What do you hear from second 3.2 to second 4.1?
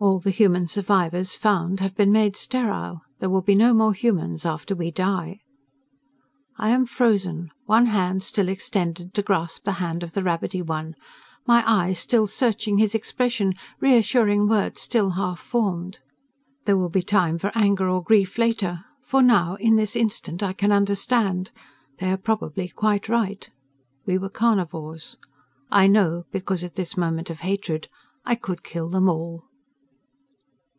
will be no more